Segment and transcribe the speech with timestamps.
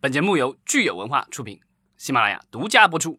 [0.00, 1.58] 本节目由聚友文化出品，
[1.96, 3.18] 喜马拉雅独家播出。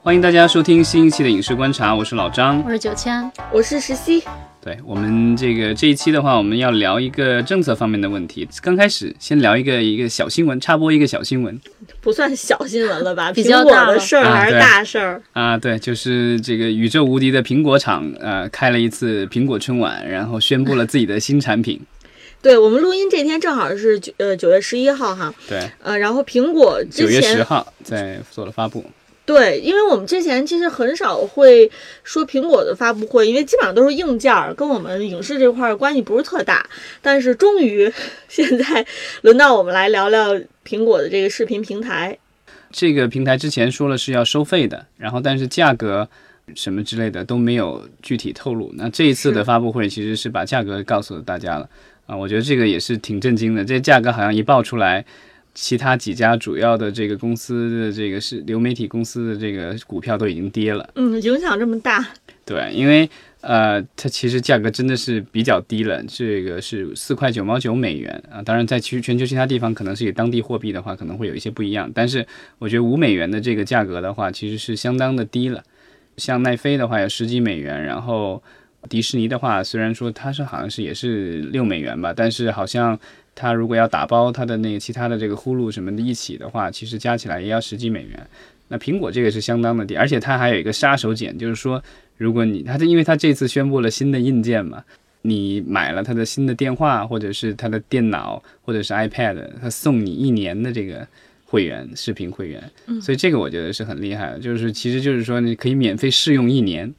[0.00, 4.22] 欢迎大家收听新一期的影视观察，我是老张，我是九千，我是石溪。
[4.68, 8.46] 对我们这个这一期的话，我们要聊一个政策方面的问题。
[8.60, 11.58] 刚开始先聊一个一个小新闻，插播一个小新闻，
[12.02, 13.32] 不算小新闻了吧？
[13.32, 15.56] 比较大的事儿还是大事儿啊？
[15.56, 21.80] 对，就是这个宇宙无敌的苹果厂，呃，开了一次苹果春晚，然后宣布了自己的新产品。
[22.42, 25.32] 对我们录音这天正好是九呃九月十一号哈。
[25.48, 25.66] 对。
[25.82, 28.84] 呃，然后苹果九月十号在做了发布。
[29.28, 31.70] 对，因为我们之前其实很少会
[32.02, 36.66] 说苹果的发布会，因为基本上都是硬件儿，跟我们影视这块儿关系不是特大。
[37.02, 37.92] 但是终于
[38.26, 38.86] 现在
[39.20, 42.16] 轮到我们来聊聊苹果的这个视频平台。
[42.72, 46.08] 这个平台之前说了是要收费的，然后但是价格
[46.54, 48.72] 什么之类的都没有具体透露。
[48.76, 51.68] 那这一次的发布会其实是把价格告诉了大家了
[52.06, 53.62] 啊，我觉得这个也是挺震惊的。
[53.62, 55.04] 这价格好像一报出来。
[55.60, 62.08] 其他几家主要的这个公司的这个是流媒体公司的这个股票都已经跌了，嗯，影响这么大，
[62.44, 72.24] 对，因为呃，它其实价格真的是比较低了，这个是四块九毛九美元啊，当然在其全球其他地方可能是以当地货币的话可能会有一些不一样，但是
[72.60, 75.64] 我觉得五美元的这个价格的话其实是相当的低了，
[76.16, 78.40] 像奈飞的话有十几美元，然后
[78.88, 82.96] 迪士尼的话虽然说它是好像是也是六美元吧，但是好像。
[83.38, 88.26] 它如果要打包它的那个其他的这个呼噜什么的一起的话，其实加起来也要十几美元。
[88.66, 91.80] 那苹果这个是相当的低，而且它还有一个杀手锏，就是说，
[92.16, 94.82] 如果你它因为它这次宣布了新的硬件嘛，
[95.22, 101.06] 你买了它的新的电话或者是它的电脑或者是 iPad，它送你一年的这个
[101.46, 102.62] 会员视频会员。
[103.00, 106.92] 所以这个我觉得是很厉害的，就是其实就是说你可以免费试用一年。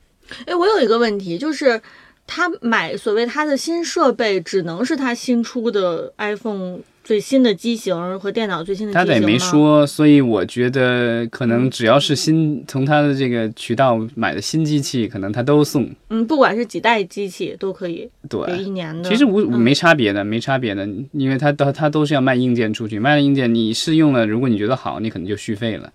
[0.46, 1.82] 哎，我有一个问题就是。
[2.30, 15.90] 他买所谓他的新设备，只能是他新出的 iPhone 最新的机型和电脑最新的机型他也没说，所以我觉得可能只要是新从他的这个渠道买的新机器，可能他都送。
[16.12, 18.08] 嗯，不管是几代机器都可以。
[18.30, 19.10] 对，一年的。
[19.10, 25.92] 其实无没差别的，没差别的，因为他都他都是要卖硬件出去，卖了硬件你试用了，如果你觉得好，你可能就续费了。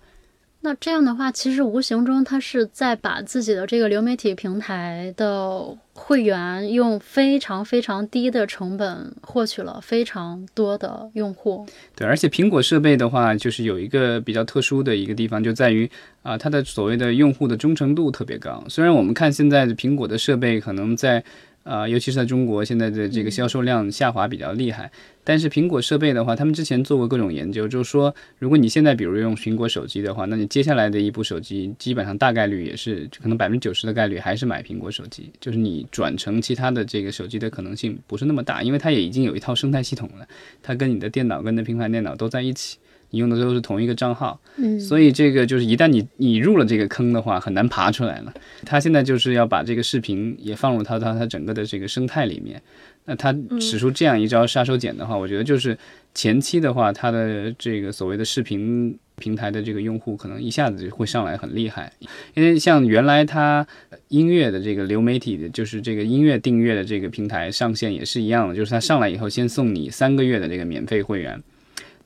[0.65, 11.67] 那这样的话，其实无形中他是在把自己的这个流媒体平台的会员用非常非常低的成本获取了非常多的用户。
[11.95, 15.87] 对，而且苹果设备的话，就是有一个比较特殊的一个地方，就在于
[16.23, 18.63] 啊，它的所谓的用户的忠诚度特别高。
[18.67, 21.23] 虽然我们看现在的苹果的设备可能在。
[21.65, 24.91] 啊，尤其是在中国，现在的这个销售量下滑比较厉害。
[25.23, 40.27] 但是苹果设备的话，他们之前做过各种研究，就是说，如果你现在比如用苹果手机的话，那你接下来的一部手机，基本上大概率也是可能百分之九十的概率还是买苹果手机，就是你转成其他的这个手机的可能性不是那么大，因为它也已经有一套生态系统了，
[40.61, 42.77] 它跟你的电脑、跟的平板电脑都在一起。
[43.09, 48.33] 你用的都是同一个账号，嗯，所以这个就是一旦你你入了这个坑的话，很难爬出来了。
[48.65, 52.61] 他现在就是要把这个视频也放入他他他整个的这个生态里面。
[53.07, 55.77] 那他使出这样一招杀手锏的话，我觉得就是
[56.15, 61.93] 前期的话，他的这个所谓的视频平台的这个用户可能一下子就会上来很厉害。
[62.33, 63.65] 因为像原来他
[64.07, 71.39] 音乐的这个流媒体的，就是这个音乐订阅的这个平台上线也是一样的，就是他上来以后先送你三个月的这个免费会员。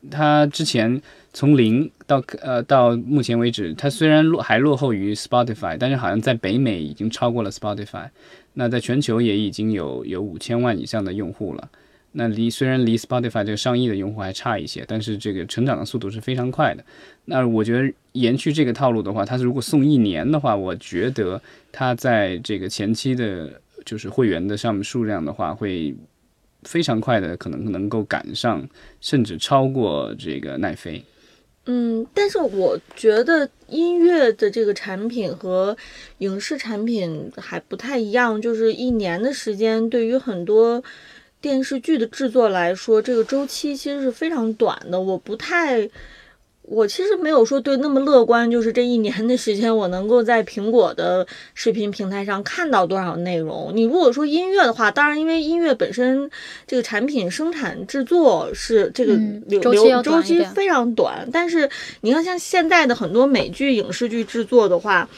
[0.10, 1.02] 它之前
[1.34, 8.10] 从零到呃到目前为止，它虽然落还落后于 Spotify，但是好像在北美已经超过了 Spotify。
[8.54, 11.70] 那在全球也已经有有五千万以上的用户了。
[12.14, 16.84] 那离虽然离 Spotify 这个上亿的用户还差一些，但是这个成长的速度是非常快的。
[17.26, 25.96] 那我觉得延续这个套路的话，它如果送一年的话，我觉得它在这个前期的，就是会员的上面数量的话会。
[26.64, 28.68] 非常快的，可能能够赶上，
[29.02, 31.04] 甚至超过这个奈飞。
[31.66, 35.76] 嗯，但是我觉得音乐的这个产品和
[36.20, 40.84] 影视产品还不太一样，就是一年的时间，对于很多
[41.40, 45.00] 电视剧的制作来说，这个周期其实是非常短的。
[45.00, 45.90] 我不太。
[46.70, 51.26] 我其实没有说对那么乐观，就是这一年的时间，我能够在苹果的
[51.56, 53.72] 视频平台上看到多少内容。
[53.74, 56.30] 你如果说音乐的话，当然因为音乐本身
[56.68, 59.16] 这个产品生产制作是这个
[59.48, 61.68] 流流周期非常短，但是
[62.02, 65.10] 你看像现在的很多美剧、影视剧制作的话，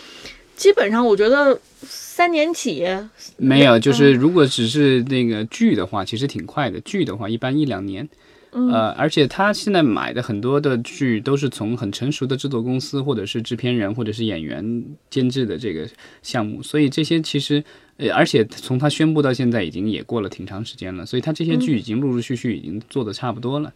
[0.56, 2.88] 基本上我觉得三年起
[3.36, 6.80] 没有，就是如果只是那个剧的话，其实挺快的。
[6.80, 8.08] 剧的话，一般一两年。
[8.52, 15.88] 呃，而且他现在买的很多的剧都是从很成熟的制作公司，或者是制片人，或者是演员监制的这个
[16.22, 17.64] 项目，所以这些其实，
[17.96, 23.74] 呃，而且从他宣布到现在已经也过了挺长时间了，所以他这些剧已经陆陆续续已经做的差不多了，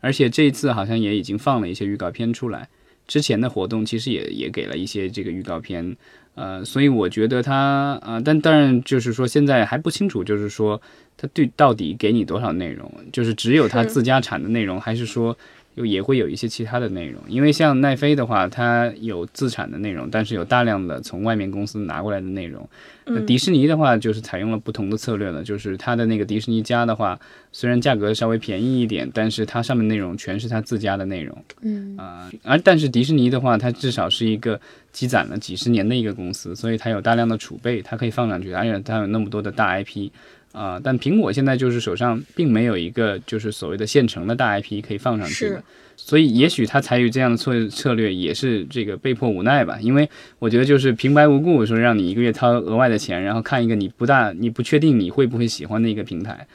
[0.00, 2.68] 而且这一次好像也已经放了一些预告片出来，
[3.08, 5.96] 之前的活动其实也也给了一些这个预告片。
[6.34, 10.80] 呃，所以我觉得他呃，但当然就是说现在还不清楚，就是说
[11.22, 15.38] 他对到底给你多少内容，就是只有他自家产的内容，还是说
[15.76, 17.22] 又也会有一些其他的内容？
[17.28, 22.68] 因为像奈飞的话，它有自产的内容，但是有大量的从外面公司拿过来的内容。
[23.04, 27.16] 那迪士尼的话，就是采用了不同的策略了，就是它的那个迪士尼家的话，
[27.52, 31.44] 虽然价格稍微便宜一点，但是它上面内容全是它自家的内容。
[31.62, 34.60] 嗯啊、而但是迪士尼的话，它至少是一个
[34.90, 40.10] 积攒了几十年的一个公司，所以它有大量的储备，它可以放上去，而且它有那么多的大 IP
[40.52, 45.64] 啊、但苹果现在就是手上并没有一个就是所谓的现成的大 IP 可以放上去的，
[45.96, 50.08] 所以也许他采取这样的策策略也是这个被迫无奈吧，因为
[50.38, 56.46] 我觉得就是平白无故说让你一个月掏额外的钱，然后看一个你不大你不确定你会不会喜欢的一个平台，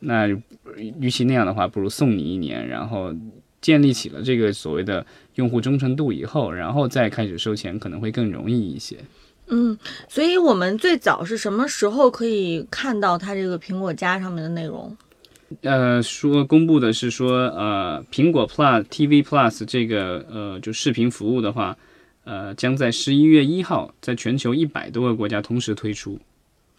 [0.00, 0.28] 那
[1.00, 3.14] 与其那样的话，不如送你一年，然后
[3.62, 5.04] 建立起了这个所谓的
[5.36, 8.96] 用户忠诚度以后，然后再开始收钱，可能会更容易一些。
[9.48, 9.78] 嗯，
[10.08, 14.96] 所以我们最早是什么时候可以看到它这个苹果加上面的内容？
[15.62, 21.76] 呃，说公布的是说，呃，苹果 Plus TV Plus 这个呃就视频服务的话，
[22.24, 26.18] 呃，将在十一月一号在全球一百多个国家同时推出。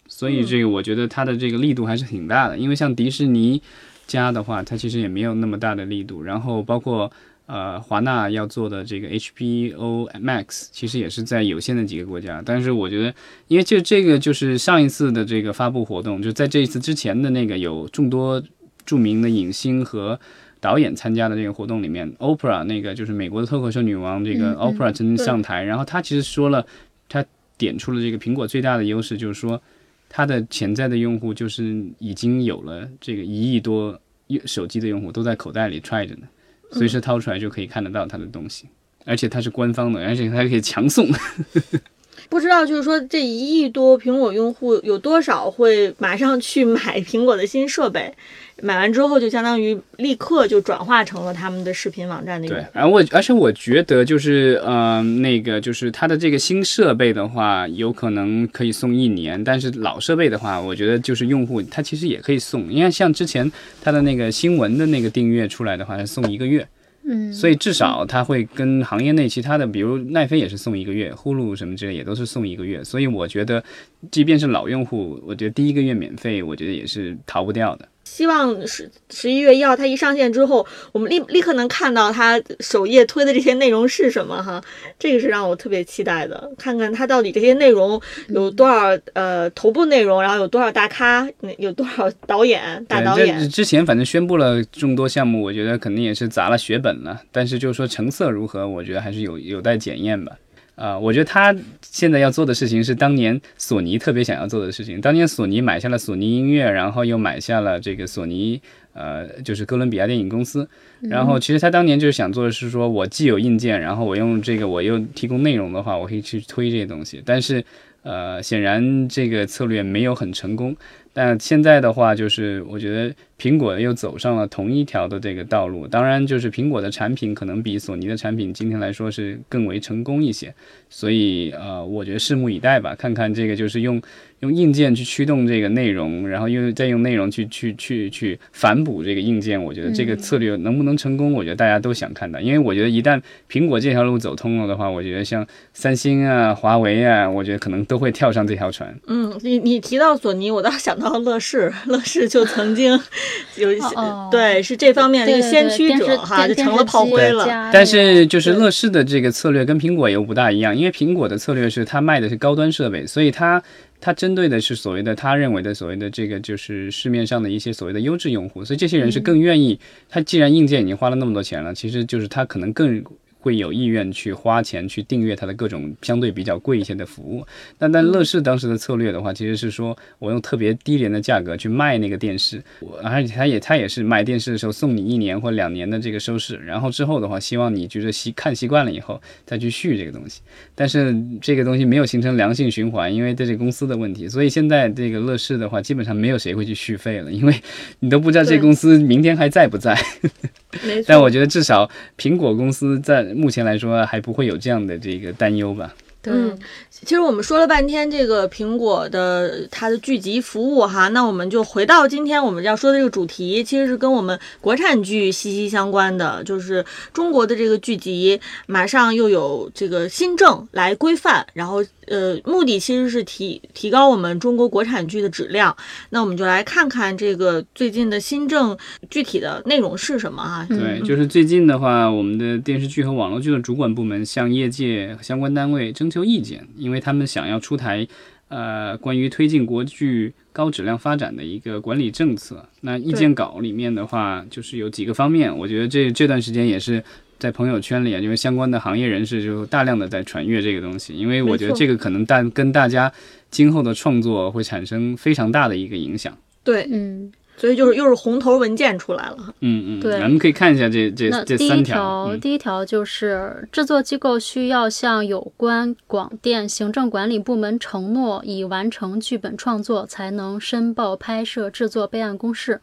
[0.10, 3.62] 所以这个我觉得它的这个力度还是挺大的，因为像迪士尼
[4.06, 6.22] 家的话，它其实也没有那么大的力度。
[6.22, 7.10] 然后包括
[7.48, 12.42] 呃华纳要做的这个 HBO Max，其实也是在有限的几个国家。
[12.46, 13.14] 但是我觉得，
[13.48, 18.42] 因为这这个就是上一次的这个发布活动，就在这一次之前的那个有众多
[18.86, 20.20] 著名的影星和
[20.60, 26.66] 导演参加的这个活动里面，Oprah 那个就是美国的脱口秀女王，这个嗯嗯 Oprah 曾经上台，然后她其实说了，
[27.08, 27.24] 她
[27.58, 29.62] 点出了这个苹果最大的优势，就是说
[30.10, 34.00] 它的潜在的用户就是已经有了这个一亿多
[34.46, 36.28] 手机的用户都在口袋里揣着呢，
[36.72, 38.68] 随时掏出来就可以看得到它的东西。
[39.06, 41.08] 而且它是官方的，而且它还可以强送。
[42.30, 48.14] 不知道就是说这一亿多苹果用户有多少会马上去买苹果的新设备？
[48.62, 63.52] 买完之后就相当于立刻就转化成了他们的视频网站的用对户。，然后我而且我觉得就是呃那个就是它的这个新设备的话，有可能可以送一年，但是老设备的话，我觉得就是用户他其实也可以送，因为像之前
[63.82, 66.68] 它的那个新闻的那个订阅出来的话，它送一个月，
[67.06, 73.64] 嗯，所以至少它会跟行业内其他的，比如奈飞也是送一个月，呼噜什么之类也都是送一个月，所以我觉得
[74.10, 77.88] 即便是老用户，我觉得第一个月免费，我觉得也是逃不掉的。
[78.08, 84.64] 希望十十一月一号它一上线之后，我们立立刻能看到它首页推的这些内容是什么哈，
[84.98, 91.28] 这个是让我特别期待的，看看它到底这些内容有多少、呃头部内容，然后有多少大咖，
[91.58, 93.48] 有多少导演大导，演。
[93.50, 97.22] 之前反正宣布了众多项目，我觉得肯定也是砸了血本了。
[97.32, 100.32] 但是就是说成色如何，我觉得还是有有待检验吧。
[100.78, 105.02] 啊、我觉得他现在要做的事情是当年索尼特别想要做的事情。
[105.02, 108.62] 当年索尼买下了索尼音乐，然后又买下了这个索尼，
[108.94, 110.70] 呃，就是哥伦比亚电影公司。
[111.02, 117.24] 然后其实他当年就是想做的是说，我既有硬件，然后我用这个我又提供内容的话，我可以去推这些东西。
[117.26, 117.66] 但是
[118.04, 120.78] 呃，显然这个策略没有很成功。
[121.12, 125.88] 但现在的话，就是我觉得苹果又走上了同一条的这个道路。
[125.88, 130.54] 当然，就是苹果的产品可能比索尼的产品今天来说是更为成功一些。
[130.90, 134.02] 所以呃，我觉得拭目以待吧，看看这个就是用
[134.40, 139.62] 用硬件去驱动这个内容，然后又再用内容去去去去反哺这个硬件。
[139.62, 142.40] 我觉得这个策略能不能成功，我觉得大家都想看到。
[142.40, 143.22] 因为我觉得一旦
[143.52, 148.98] 苹果这条路走通了的话，我觉得像三星啊、华为啊，我觉得可能都会跳上这条船。
[149.08, 152.98] 嗯，你你提到索尼，我倒想到乐视，乐视就曾经
[153.58, 157.70] 有一些、哦对是这方面的一个先驱者哈，就成了炮灰了。
[157.72, 163.62] 但是就是乐视的这个策略跟苹果又不大一样，因为苹果的策略是它卖的是高端设备，所以它
[164.00, 169.80] 他针对的是所谓的他认为的所谓的这个就是市面上的一些所谓的优质用户，所以这些人是更愿意，
[170.10, 173.04] 他既然硬件已经花了那么多钱了，其实就是他可能更。
[173.48, 177.46] 会有意愿去花钱去订阅它的各种相对比较贵一些的服务。
[177.78, 190.42] 但但乐视当时的策略的话，其实是说我用特别低廉的价格去卖那个电视，我而且它也它也是卖电视的时候送你一年或两年的这个收视，然后之后的话，希望你就是习看习惯了以后再去续这个东西。
[190.76, 197.54] 但是这个东西没有形成良性循环，因为这是公司的问题，所以现在这个乐视的话，基本上没有谁会去续费了，因为
[198.00, 199.98] 你都不知道这公司明天还在不在。
[201.08, 205.94] 但我觉得至少苹果公司在目前来说还不会有这样的这个担忧吧。
[206.28, 206.58] 对，嗯
[206.90, 225.76] 其实我们说了半天这个苹果的它的剧集服务哈，那我们就回到今天我们要说的这个主题，其实是跟我们国产剧息息相关的，就是中国的这个剧集马上又有这个新政来规范，然后呃，目的其实是提提高我们中国国产剧的质量。
[226.10, 228.76] 那我们就来看看这个最近的新政
[229.10, 230.66] 具体的内容是什么啊。
[230.68, 238.08] 对，就是最近的话，我们的电视剧和网络剧的主管部门向业界相关单位征求意见，因为他们想要出台
[238.50, 242.68] 呃关于推进国剧高质量发展的一个管理政策。
[242.82, 247.04] 那意见稿里面的话，就是有几个方面，我觉得这这段时间也是。
[247.40, 253.14] 在朋友圈里啊，因为相关的行业人士就大量的在传阅这个东西，因为我觉得这个可能大跟大家
[253.52, 256.36] 今后的创作会产生非常大的一个影响。
[256.64, 259.38] 对，嗯，所以就是又是红头文件出来了。
[259.62, 272.80] 嗯嗯，对咱们可以看一下这这这三第一条，嗯第一条就是制作机构需要向有关广电行政管理部门承诺，已完成剧本创作才能申报拍摄制作备案公示。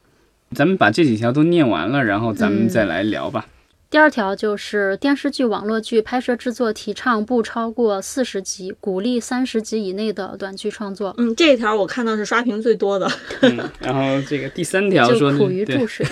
[0.54, 3.47] 咱们把这几条都念完了，然后咱们嗯再来聊吧。
[3.95, 11.15] 第二条就是电视剧、网络剧拍摄制作提倡不超过四十集，鼓励三十集以内的短剧创作。
[11.17, 13.09] 嗯，这一条我看到是刷屏最多的。
[13.43, 16.05] 嗯，然后这个第三条说苦于对注水。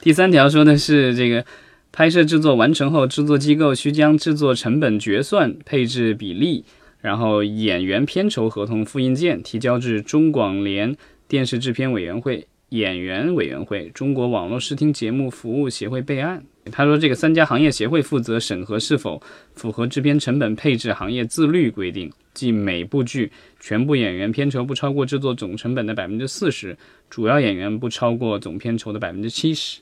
[0.00, 1.44] 第三条说的是这个
[1.92, 6.64] 拍摄制作完成后，制作机构需将制作成本决算、配置比例，
[7.02, 10.96] 然后演员片酬合同复印件提交至中广联
[11.28, 16.44] 电视制片委员会、演员委员会、中国网络视听节目服务协会备案。
[16.72, 19.22] 他说，这个三家行业协会负责审核是否
[19.54, 23.30] 符合制片成本配置行业自律规定，即每部剧
[23.60, 26.76] 全部演员片酬不超过制作总成本的百分之四十，
[27.08, 29.80] 主要演员不超过总片酬的百分之七十。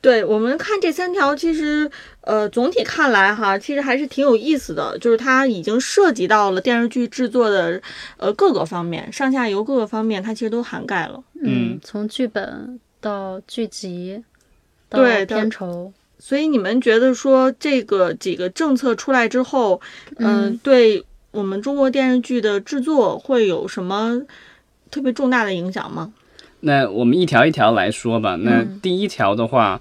[0.00, 1.90] 对我们看这三条，其实
[2.22, 7.80] 呃总体看来哈，其实还是挺有意思的，就是它已经涉及到了电视剧制作的
[8.16, 11.22] 呃各个方面，上下游各个方面，它其实都涵盖了。
[11.42, 14.22] 嗯从剧本到剧集
[14.88, 19.80] 到片酬，所以你们觉得说这个几个政策出来之后，
[20.16, 24.20] 嗯、嗯对我们中国电视剧的制作会有什么
[24.90, 26.12] 特别重大的影响吗？
[26.60, 28.36] 那我们一条一条来说吧。
[28.36, 29.80] 那嗯第一条的话，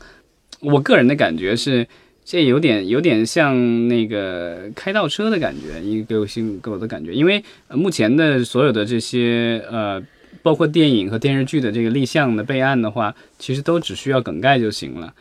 [0.62, 1.88] 我个人的感觉是，
[2.24, 7.14] 这有点有点像那个开倒车的感觉，一个给我心给我的感觉。
[7.14, 10.02] 因为、呃目前的所有的这些呃，
[10.42, 15.14] 包括电影和电视剧的这个立项的备案的话，其实都只需要梗概就行了。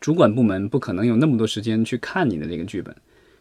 [0.00, 2.94] 主管部门不可能有那么多时间去看你的这个剧本。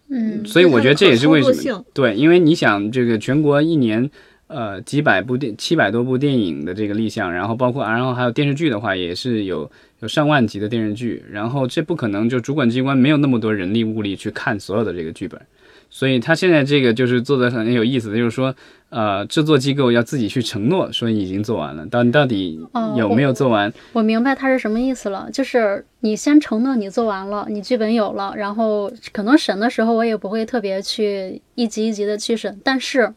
[0.07, 4.09] 嗯所以我觉得这也是为什么对，因为你想这个全国一年
[4.47, 15.39] 呃几百部电七百多部电影的这个立项，然后包括然后还有电视剧的话，也是有有上万集的电视剧，然后这不可能就主管机关没有那么多人力物力去看所有的这个剧本。
[15.87, 18.53] 所以他现在这个就是做的很有意思的，就是说，
[18.89, 23.71] 呃，制作机构要自己去承诺说已经做完了，到你到底哦有没有做完？
[23.93, 33.13] 我明白他是什么意思了，就是你先承诺你做完了，你剧本有了，然后可能审的时候我也不会特别去一集一集的去审，但是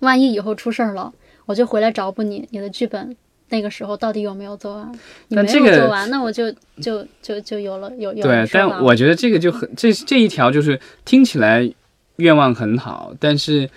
[0.00, 1.12] 万一以后出事儿了，
[1.46, 3.16] 我就回来找补你，你的剧本
[3.48, 4.92] 那个时候到底有没有做完？
[5.28, 11.70] 你没有做完，那我就就就就有了有有对但我觉得这个就很这这一条就是听起来
[12.16, 13.68] 愿望很好，但是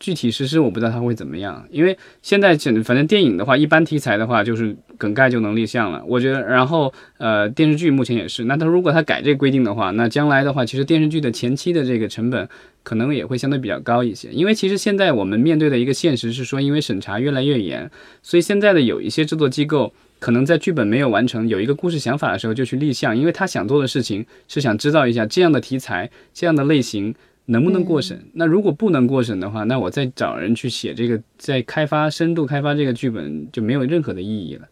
[0.00, 1.66] 具体实施我不知道它会怎么样。
[1.70, 6.02] 因为现在整反正电影的话，一般题材的话就是梗概就能立项了。
[6.06, 8.44] 我觉得，然后呃电视剧目前也是。
[8.44, 12.48] 那他如果他改这个规定的话，那将来的话，其实电视剧的前期的这个成本
[12.82, 14.28] 可能也会相对比较高一些。
[14.30, 17.90] 因为其实现在我们面对的一个现实是说，因为审查越来越严，
[18.22, 19.92] 所以现在的有一些制作机构。
[20.20, 27.14] 可能在剧本没有完成、有一个故事想法的时候就去立项，因为他想做的事情是想知道一下这样的题材、这样的类型
[27.46, 28.24] 能不能过审。
[28.32, 34.68] 那如果不能过审的话，那我再找人去写这个，再开发深度开发这个剧本就没有任何的意义了。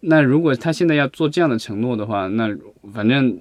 [0.00, 2.56] 那如果他现在要做这样的承诺的话，那
[2.92, 3.40] 反正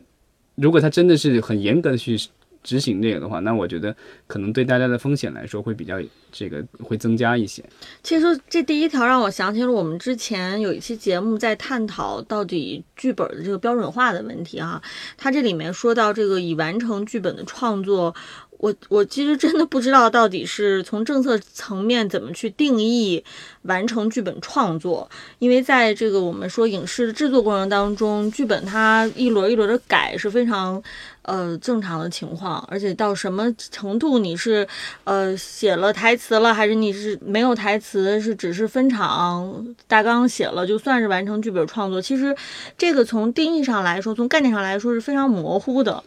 [0.56, 2.16] 如果他真的是很严格的去
[2.64, 3.96] 执行这个的话，那我觉得
[4.28, 6.00] 可能对大家的风险来说会比较
[6.32, 7.64] 这个会增加一些。
[8.04, 14.80] 其实这第一条让我想起了我们之前有一期节目在探讨到底剧本的这个标准化的问题啊，
[15.18, 18.16] 它这里面说到这个已完成剧本的创作。
[18.62, 23.24] 我我其实真的不知道到底是从政策层面怎么去定义
[23.64, 30.80] 完成剧本创作，因为在这个我们说影视的制作过程当中，剧本它一轮一轮的改是非常
[31.24, 34.68] 呃正常的情况，而且到什么程度你是
[35.06, 42.36] 呃写了台词了，还是你是没有台词，是只是分场大纲写了就算是完成剧本创作，其实
[42.78, 46.04] 这个从定义上来说，从概念上来说是非常模糊的。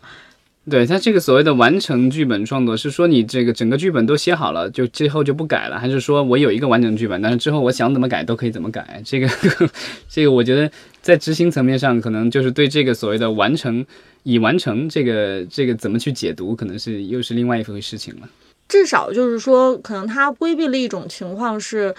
[0.71, 9.03] 对他这个所谓的完成剧本创作，是说你这个整个剧本都写好了，就最后就不改了，还是说我有一个完整剧本，但是之后我想怎么改都可以怎么改？
[9.05, 9.29] 这个，
[10.09, 10.71] 这个我觉得
[11.03, 13.85] 在执行层面上，可能就是对这个所谓的完成
[14.23, 18.29] 已完成这个这个怎么去解读，可能是又是另外一回事情了。
[18.75, 21.95] 至少就是说，可能他规避了一种情况是，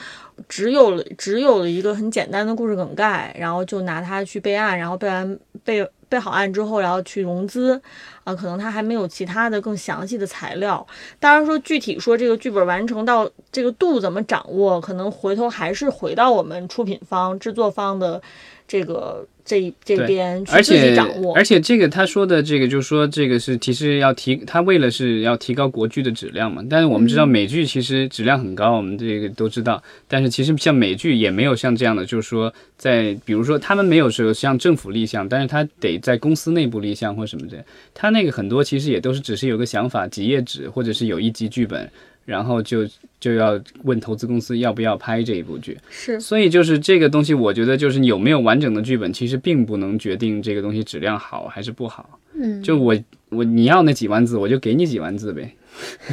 [0.50, 5.90] 只有只有了一个很简单的故事梗概，然后就拿它去备案，然后备完备。
[6.08, 7.82] 备好案之后，然后去融资，
[8.24, 10.86] 啊，可能他还没有其他的更详细的材料。
[11.20, 18.22] 当然说具体说这个剧本完成到这个度怎么掌握，可能回头还是回到我们出品方、制作方的
[18.68, 19.26] 这个。
[19.46, 26.64] 这这边去自己掌握，而且这个他说的这个就是说这个是其实要提，他为了是要提高国剧的质量嘛。
[26.68, 29.82] 但是我们知道美剧其实质量很高，我们这个都知道。
[30.08, 37.64] 但是其实像美剧也没有像这样的，就是说在比如说他们没有说向政府立项，但是他得在公司内部立项或什么的。
[37.94, 41.88] 他那个很多其实也都是只是有个想法，几页纸或者是有一集剧本。
[42.26, 42.88] 然后就
[43.20, 52.20] 就要问投资公司要不要拍这一部剧，是，所以就是这个东西，我觉得就是有没有完整的剧本，其实并不能决定这个东西质量好还是不好。
[52.34, 52.98] 嗯，就我
[53.30, 55.54] 我你要那几万字，我就给你几万字呗。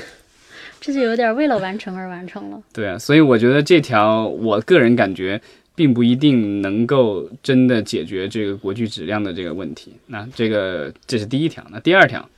[0.81, 2.63] 这就有点为了完成而完成了。
[2.75, 5.41] 对啊，所以我觉得这条，我个人感觉
[5.75, 9.93] 并不一定能够真的解决这个国剧质量的这个问题。
[10.09, 12.29] 那这个这是第一条，那第二条。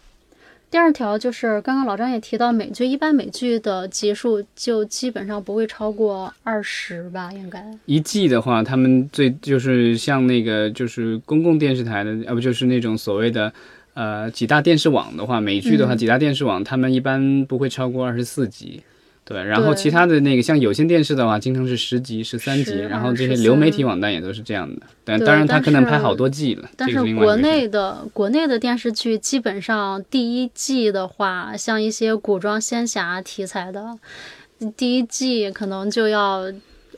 [0.74, 13.52] 第二条就是刚刚老张也提到，美剧一般美剧的集数就基本上不会超过二十吧，应该一季的话，他们最就是像那个就是公共电视台的，要不就是那种所谓的
[13.94, 18.82] 呃几大电视网的话，美剧的话几大电视网他们一般不会超过二十四集。
[19.26, 24.82] 对，然后其他的那个像有线电视的话，经常是十集、十三集，然后这些流媒体网站也都是这样的。
[25.02, 26.68] 对，当然它可能拍好多季了。
[26.76, 33.98] 但是国内的国内的电视剧基本上第一季的话，像一些古装仙侠题材的，
[34.76, 36.44] 第一季可能就要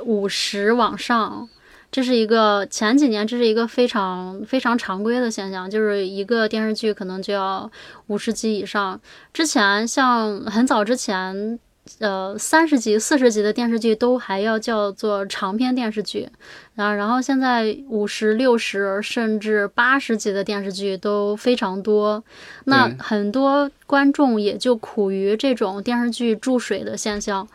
[0.00, 1.48] 五十往上。
[1.92, 7.70] 这是一个前几年这是一个非常非常常规的现象，就是一个电视剧可能就要
[8.08, 9.00] 五十集以上。
[9.32, 11.60] 之前像很早之前。
[12.00, 16.28] 呃，三十集、四十集的电视剧都还要叫做长篇电视剧，
[16.74, 22.22] 啊，然后现在五十六十甚至八十集的电视剧都非常多，
[22.64, 27.48] 那很多观众也就苦于这种电视剧注水的现象，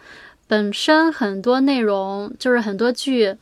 [0.48, 3.36] 本身很多内容就是很多剧。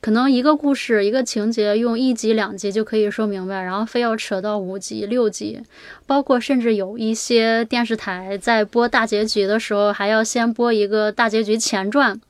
[0.00, 5.60] 可能一个故事、一个情节用一集、两集就可以说明白，然后非要扯到五集、六集，
[6.06, 12.20] 包括甚至有一些电视台在播大结局的时候，还要先播一个大结局前传，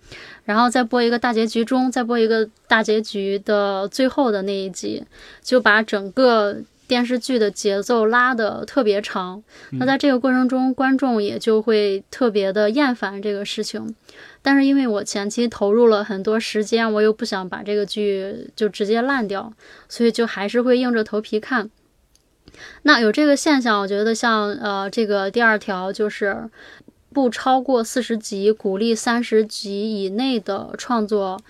[0.45, 5.05] 然后再播一个大结局中，再播一个大结局的最后的那一集，
[5.43, 6.57] 就把整个
[6.89, 9.43] 电视剧的节奏拉得特别长。
[9.73, 13.95] 那在这个过程中，观众也就会特别的厌烦这个事情。
[14.43, 19.53] 但是因为我前期投入了很多时间，我又不想把这个剧就直接烂掉，
[19.89, 21.69] 所以就还是会硬着头皮看。
[22.83, 26.49] 那有这个现象，我觉得像呃这个第二条就是
[27.13, 31.41] 不超过四十集，鼓励三十集以内的创作。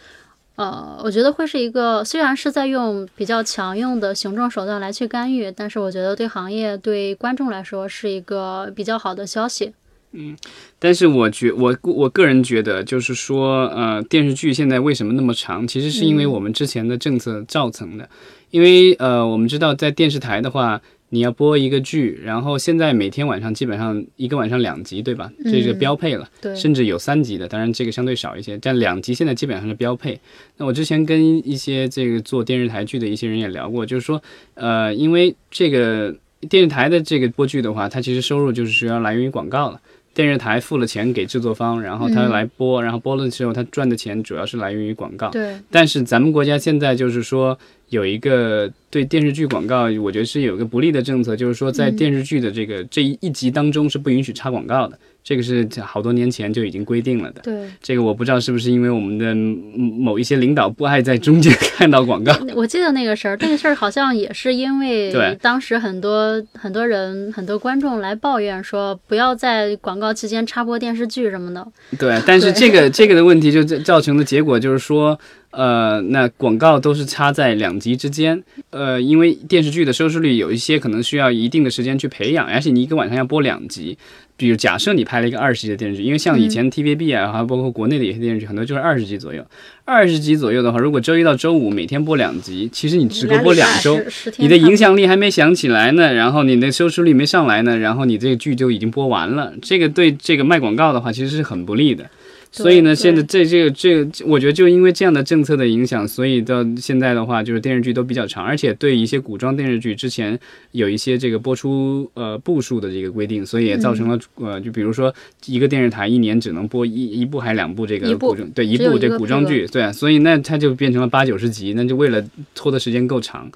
[0.56, 9.72] 呃，我觉得会是一个虽然是在用比较强硬的行政手段来去干预，但是我觉得对行业对观众来说是一个比较好的消息。
[10.12, 10.34] 嗯，
[10.78, 15.66] 但是我觉我我个人觉得，就是说，呃，电视剧现在为什么那么长？
[15.66, 18.08] 其实是因为我们之前的政策造成的。
[18.50, 25.30] 因为呃，我们知道在电视台的话，你要播一个剧，然后现在每天晚上基本上一个晚上两集，对吧？
[25.44, 26.28] 这是标配了。
[26.40, 26.54] 对。
[26.56, 30.18] 甚至有三集的，当然这个相对少一些，但两集现在基本上是标配。
[30.56, 34.22] 那我之前跟一些这个做电视台剧的一些人也聊过，就是说，
[34.54, 36.14] 呃，因为这个
[36.48, 39.80] 电视台的这个播剧的话，它其实收入就是主要来源于广告了。
[40.14, 45.28] 电视台付了钱给制作方，然后他来播，然后播了的时候他赚的钱主要是来源于广告。
[45.28, 54.98] 对，但是咱们国家现在就是说有一个对电视剧广告，我觉得是有一个不利的政策，就是说在电视剧的这个这一一集当中是不允许插广告的。
[55.22, 57.40] 这个是好多年前就已经规定了的。
[57.42, 62.32] 对，这个我不知道是不是因为我们的某一些领导不爱在中间看到广告。
[62.54, 71.66] 我记得那个事儿，那个事儿好像也是因为当时很多很多人很多观众来抱怨说，不要在广告期间插播电视剧什么的。
[71.98, 75.18] 对，但是这个这个的问题就造成的结果就是说，
[75.56, 83.96] 呃，那广告都是插在两集之间，呃，因为电视剧的收视率有一些可能需要一定的时间去培养，而且你一个晚上要播两集。
[84.36, 89.42] 比如假设你拍了一个二十集的电视剧，因为像以前 TVB 啊，还有包括国内的一些电视剧，很多就是二十集左右。
[89.86, 93.98] 二十集左右的话，如果周一到周五每天播两集，其实你只够播两周，
[94.36, 99.54] 你的影响力还没想起来呢，然后你的收视率没上来呢，然后你这个剧就已经播完了。
[99.62, 102.04] 这个对这个卖广告的话，其实是很不利的。
[102.50, 110.38] 所以呢，现在这这个这个，我觉得就因为这样的政策的影响，所以到现在的话，就是电视剧都比较长，而且对一些古装电视剧之前
[110.72, 123.50] 有一些这个播出呃部数的这个规定，所以也造成了呃，就比如说一个电视台一年只能播一一部还两部这个古装对一部这古装剧，对，所以那它就变成了八九十集，那就为了拖的时间够长。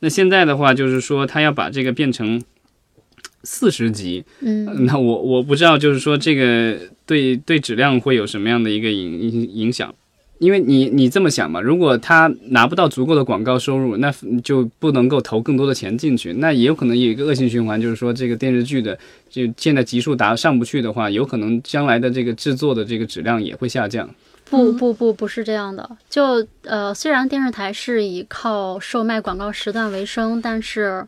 [0.00, 2.42] 那现在的话就是说，他要把这个变成。
[3.44, 9.94] 四十集，嗯，那我我不知道，就是说这个对对质量会有什么样的一个影影影响？
[10.38, 18.98] 因为你你这么想嘛，如果他拿不到足够的广告收入，那就不能够投更多的钱进去，那也有可能有一个恶性循环，就是说这个电视剧的
[19.30, 24.08] 就现在集数达上不去的话，有可能将来的这个制作的这个质量也会下降。
[24.50, 25.88] 不不不，不是这样的。
[26.10, 31.06] 就呃，虽然电视台是以靠售卖广告时段为生，但是。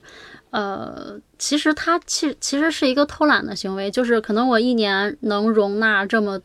[0.54, 6.40] 呃，其实它其其实是一个偷懒的行为，就是可能我一年能容纳这么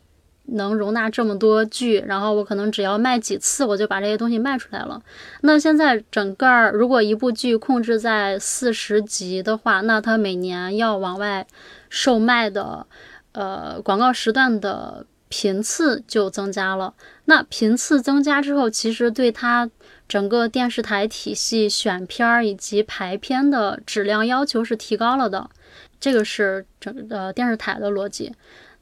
[0.46, 5.00] 能容纳这么多剧，然后我可能只要卖几次，我就把这些东西卖出来了。
[5.42, 11.46] 那现在整个如果一部剧控制在四十集的话，那它每年要往外
[11.88, 12.84] 售卖的
[13.30, 16.94] 呃广告时段的频次就增加了。
[17.26, 19.70] 那频次增加之后，其实对它。
[20.10, 25.48] 整个电视台体系选片儿以及排片的质量要求是提高了的，
[26.00, 28.32] 这个是整呃电视台的逻辑。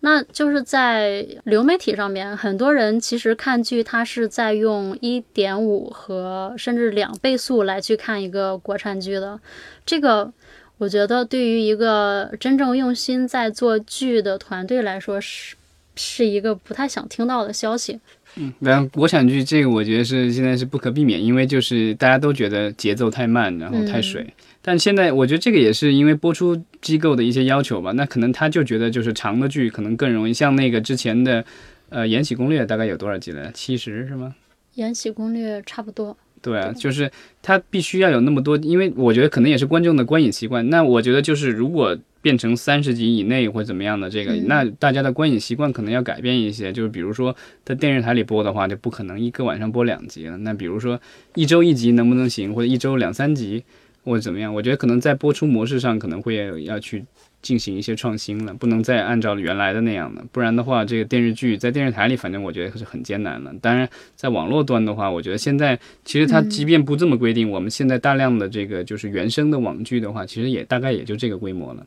[0.01, 9.39] 那就是在流媒体上面，很多人其实看剧，他是在用一点五和甚至两倍速来去看一个国产剧的。
[9.85, 10.33] 这个
[10.79, 15.57] 我觉得对于一个真正用心在做剧的团队来说，是
[15.95, 18.01] 是一个不太想听到的消息。
[18.39, 24.27] 嗯，然后国产剧这个我觉得是现在是不可避免，因为就是大家都觉得节奏太慢，然后太水。
[24.63, 27.93] 但现在我觉得这个也是因为播出机构的一些要求吧。
[27.93, 31.45] 那可能他就觉得就是长的剧可能更容易，像那个之前的
[31.89, 33.51] 呃《延禧攻略》大概有多少集了？
[33.53, 34.35] 七十是吗？
[34.81, 36.17] 《延禧攻略》差不多。
[36.43, 37.11] 对啊，就是
[37.43, 40.69] 他必须要有那么多，因为我觉得可能也是观众的观影习惯。
[40.71, 41.97] 那我觉得就是如果。
[42.21, 46.73] 变成三十集以内或怎么样的这个，那大家的观影习惯可能要改变一些。
[46.73, 50.37] 就是比如说在电视台里播的话，就不可能一个晚上播两集了。
[50.39, 51.01] 那比如说
[51.37, 53.63] 一周一集能不能行，或者一周两三集，
[54.09, 54.53] 或者怎么样？
[54.55, 57.05] 我觉得可能在播出模式上可能会要去
[57.43, 63.53] 进行一些创新了，不能再按照原来的那样了，不然的话，这个电视剧在电视台里，反正我觉得是很艰难了。
[63.61, 71.87] 当然，在网络端的话，我觉得现在其实它即便不这么规定，我们现在大量的这个就是原生的网剧的话，其实也大概也就这个规模了。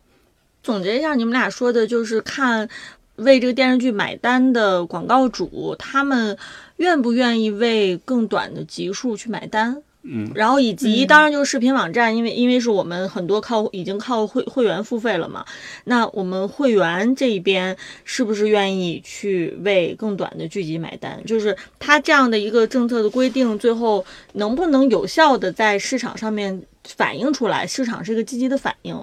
[0.64, 2.70] 总结一下，你们俩说的就是看
[3.16, 6.38] 为这个电视剧买单的广告主，他们
[6.78, 9.82] 愿不愿意为更短的集数去买单？
[10.04, 15.46] 嗯，然后以及当然就是视频网站，因为因为是我们很多靠已经靠会会员付费了嘛，
[15.84, 21.24] 那我们会员这一边是不是愿意去为更短的剧集买单？
[21.26, 27.68] 就是他这样的一个政策的规定，最后能不能有效的在市场上面反映出来？
[27.68, 29.00] 市场是一个积极的反应。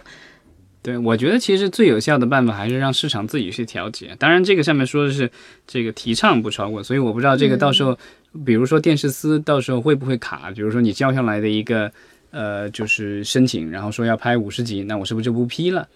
[0.81, 4.17] 对，我觉得其实最有效的办法还是让市场自己去调节。
[4.19, 5.31] 当然，这个上面说的是
[5.67, 7.99] 这个提倡不超过，所以我不知道这个到时候，
[8.45, 10.51] 比如说电视司到时候会不会卡？
[10.55, 11.91] 比如说你交上来的一个
[12.31, 15.89] 呃，就是申请，然后说要拍五十集，那我是不是就不批了？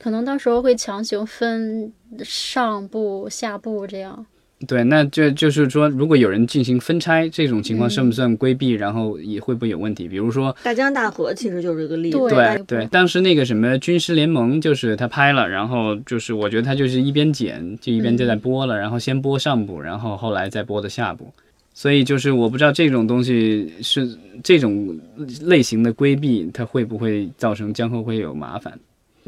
[0.00, 4.26] 可能到时候会强行分上部、下部这样。
[4.68, 8.72] 对，那就就是说，如果有人进行分拆，这种情况算不算规避？
[8.72, 10.06] 然后也会不会有问题？
[10.06, 12.18] 比如说大江大河，其实就是个例子。
[12.28, 21.32] 对对，当时那个什么军师联盟，就是他拍了，然后就是我觉得他就是一边剪，就一边就在播了，然后先播上部，然后后来再播的下部。
[21.80, 24.06] 所以就是我不知道这种东西是
[24.44, 25.00] 这种
[25.44, 28.78] 类型的规避，它会不会造成将后会有麻烦？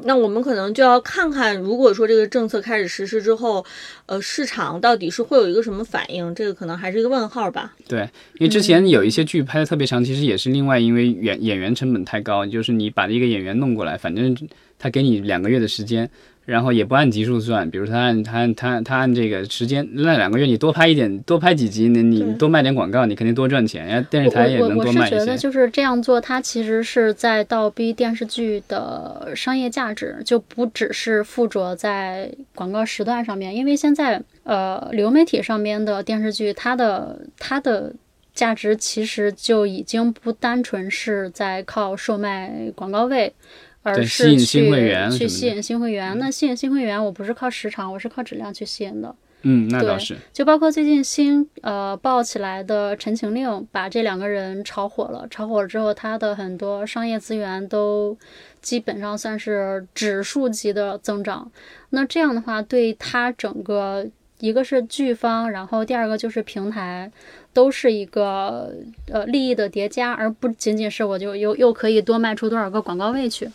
[0.04, 3.64] 那我们可能就要看看，如果说这个政策开始实施之后，
[4.04, 7.72] 呃，市场到底是会有一个什么反应，这个可能还是一个问号吧。
[7.88, 8.02] 对，
[8.34, 14.36] 因为之前有一些剧拍的特别长，其实也是另外因为演演员成本太高，就是你把一个演员弄过来，反正
[14.78, 16.10] 他给你两个月的时间。
[16.44, 24.04] 然后也不按集数算，比如他按他按他他按这个时间，那两个月你多拍一点，多拍几集，那你多卖点广告，你肯定多赚钱呀。
[24.10, 25.14] 电视台也能多卖一些。
[25.14, 33.54] 我是觉得就是这样做，它其实是在倒逼电视剧的商业价值，就不只是附着在广告时段上面。
[33.54, 37.94] 因为现在呃流媒体上面的电视剧，它的它的
[38.34, 43.32] 价值其实就已经不单纯是在靠售卖广告位。
[43.82, 49.14] 而是去去吸引新会员，那吸引新会员，我不是靠时长，我是靠质量去吸引的。
[49.44, 50.16] 嗯，那倒是。
[50.32, 55.26] 就包括最近新呃爆起来的《陈情令》，把这两个人炒火了。
[55.28, 58.16] 炒火了之后，他的很多商业资源都
[58.60, 61.50] 基本上算是指数级的增长。
[61.90, 64.06] 那这样的话，对他整个
[64.38, 67.10] 一个是剧方，然后第二个就是平台，
[67.52, 68.72] 都是一个
[69.08, 73.50] 呃利益的叠加，而不仅仅是我就又又可以多卖出多少个广告位去。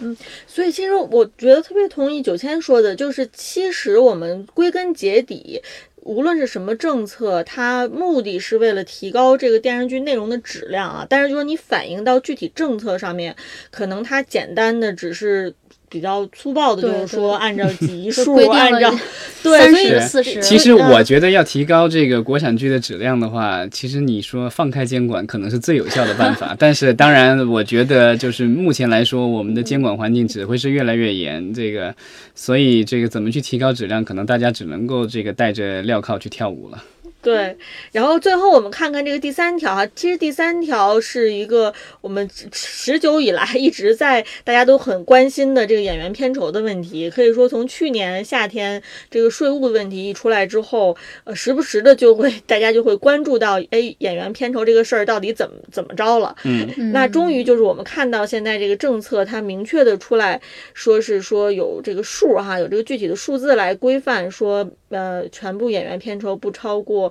[0.00, 5.62] 嗯，所以其实我觉得特别同意九千说的，就是其实我们归根结底，
[5.96, 11.06] 无论是什么政策，它目的是为了提高这个电视剧内容的质量啊。
[11.08, 13.36] 但是就是你反映到具体政策上面，
[13.70, 15.54] 可能它简单的只是。
[15.90, 18.90] 比较粗暴的，就是说按照集 数，按照
[19.42, 20.40] 对，所以四十。
[20.40, 26.54] 其实我觉得要提高这个国产剧的质量的话，其实你说放开监管可能是最有效的办法。
[26.60, 31.52] 但是当然，我觉得就是目前来说，我们的监管环境只会是越来越严。
[31.52, 31.92] 这个，
[32.34, 36.82] 所以这个怎么去提高质量，可能大家只能够这个带着镣铐去跳舞了。
[37.22, 37.54] 对，
[37.92, 47.10] 然后最后我们看看这个第三条哈，其实第三条是一个我们持久以来一直在大家都很关心的这个演员片酬的问题。
[47.10, 56.34] 可以说从去年夏天这个税务的问题一出来之后，呃，时不时的就会大家就会关注到，哎，演员片酬这个事儿到底怎么怎么着了？
[56.44, 60.40] 嗯，那终于就是我们看到现在这个政策它明确的出来
[60.72, 67.09] 说是说有这个数哈，有这个具体的数字来规范说，呃，全部演员片酬不超过。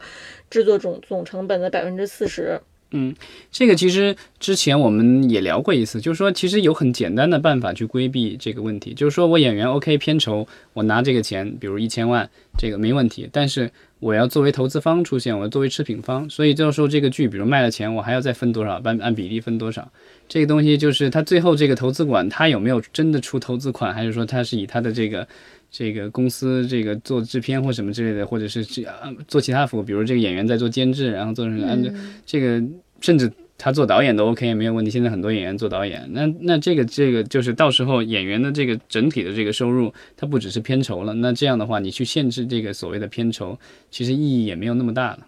[0.50, 2.60] 制作总总成本的百分之四十。
[2.92, 3.14] 嗯，
[3.52, 13.30] 这个其实之前我们也聊过一次，就是说其实有很简单的办法去规避这个问题，就是说我演员 OK 片酬，我拿这个钱，比如一千万，这个没问题。
[13.32, 19.88] 但是我要作为投资方出现，我要作为持品方，所以到时候这个剧，比如卖了钱，我还要再分多少，按按比例分多少。
[20.28, 25.28] 这个东西就是他最后这个投资管他有没有真的出投资款，还是说他是以他的这个。
[25.72, 28.84] 这个公司这个做制片或什么之类的，或者是这
[29.28, 31.92] 做其他服务，比如这个演员在做监制，然后做成按照
[32.26, 32.64] 这个，
[33.02, 34.90] 甚至他做导演都 OK 没有问题。
[34.90, 41.14] 现在很多演员做导演，那那这个这个就是到时候演员的这个整体的这个收入，它不只是片酬了。
[41.14, 43.56] 那这样的话，你去限制这个所谓的片酬，
[43.92, 45.20] 其实意义也没有那么大了。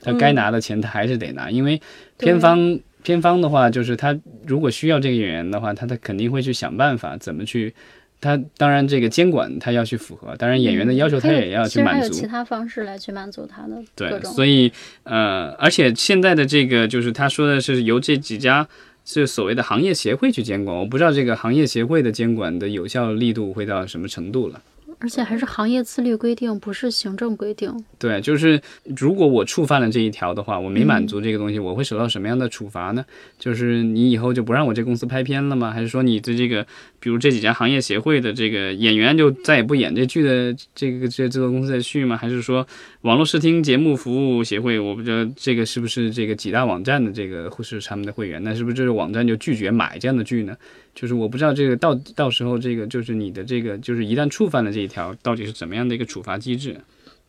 [0.00, 1.80] 他该拿的钱他还是得拿，因为
[2.16, 7.74] 片方片方的话，就是他如果需要这个演员的话，他他肯定会去想办法怎么去。
[8.20, 12.08] 他当然，这个监管他要去符合，当然演员的要求他也要去满足。
[12.08, 14.70] 其实还有其他方式来去满足他的对，所以
[15.04, 18.68] 呃，而且现在的这个就是他说的是由这几家
[19.04, 24.60] 是所谓的行业协会去监管，我不知道这个行业协会的监管的有效力度会到什么程度了。
[25.00, 27.74] 而且还是行业自律规定，不是行政规定。
[27.98, 28.60] 对，就是
[28.96, 33.04] 如果我触犯了这一条的话，我没满足这个东西，我会受到什么样的处罚呢？
[33.38, 35.70] 就是你以后就不让我这公司拍片了吗？
[35.70, 36.66] 还是说你对这个，
[37.00, 42.16] 比如这几家行业协会的这个演员就再也不演这剧的这个这制作公司的剧吗？
[42.16, 42.66] 还是说
[43.00, 48.42] 网络视听节目服务协会，我不知道这个是不是这个几大网站的这个或是他们的会员？
[48.44, 50.54] 那是不是这个网站就拒绝买这样的剧呢？
[50.94, 56.76] 就是我不知道这个到到时候这个就是你的这个就是一旦触犯了这一条，到底是怎么样的一个处罚机制？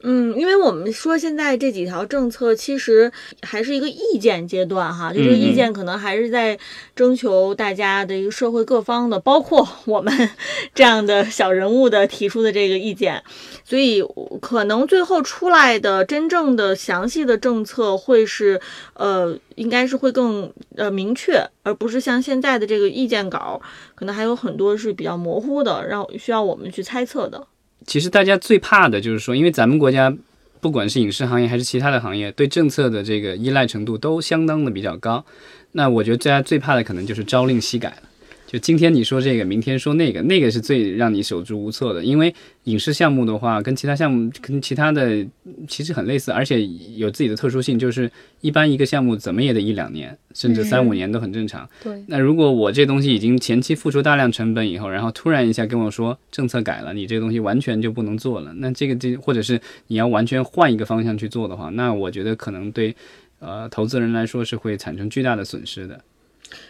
[0.03, 3.11] 嗯，因为我们说现在这几条政策其实
[3.43, 6.57] 还是一个意见阶段哈，就这个意见可能还是在
[6.95, 10.29] 征求大家的一个社会各方的，包括 我们
[10.73, 13.21] 这样的小人物的提出的这个意见，
[13.63, 14.03] 所以
[14.41, 18.59] 可能最后出来的真正的详细的政策会是
[18.95, 23.61] 呃，应该是会更呃明确，而不是像现在的这个意见稿，
[23.93, 27.47] 可能还有很多是比较模糊的，让需要我们去猜测的。
[27.85, 30.15] 其实大家最怕的就是说，因为咱们国家
[30.59, 35.25] 不管是影视行业还是其他的行业，对政策的这个依赖程度都相当的比较高。
[35.71, 38.03] 那我觉得大家最怕的可能就是朝令夕改了。
[38.51, 42.03] 就今天你说这个，明天说那个，那个是最让你手足无措的。
[42.03, 42.35] 因为
[42.65, 45.25] 影视项目的话，跟其他项目跟其他的
[45.69, 48.11] 其实很类似，而且有自己的特殊性，就是
[48.41, 51.65] 一般一个项目怎么也得一两年，甚至三五年都很正常。
[51.81, 62.93] 对，那如果我这东西已经前期付出大量成本以后，然后突然一下跟我说政策改了，你这个东西完全就不能做了，那这个这或者是你要完全换一个方向去做的话，那我觉得可能对
[63.39, 66.03] 呃投资人来说是会产生巨大的损失的。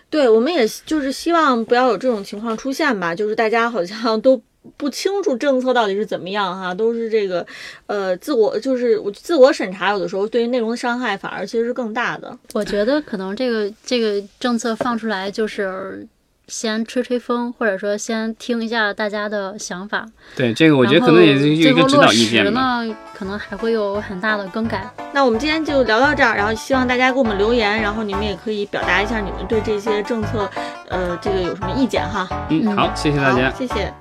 [0.10, 4.42] 对，我们也就是希望不要有这种情况出现吧，就是大家好像都
[4.78, 7.46] 不清楚政策到底是怎么样哈，都是这个
[7.88, 12.38] 呃自我就是我自我审查，有的时候对于内容的伤害反而其实是更大的。
[12.54, 16.08] 我觉得可能这个这个政策放出来就是。
[16.52, 20.06] 先吹吹风，或者说先听一下大家的想法。
[20.36, 22.84] 对，这个我觉得可能也是一个指导意见吧。
[22.84, 24.88] 呢，可能还会有很大的更改。
[25.14, 30.50] 那我们今天就聊到这儿，然后希望大家给我们留言，然后你们也可以表达一下你们对这些政策，
[30.90, 32.28] 呃，这个有什么意见哈。
[32.50, 33.94] 嗯，好，谢谢大家，谢谢。